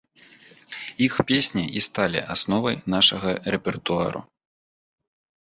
[1.07, 4.19] Іх песні і сталі асновай нашага рэпертуару.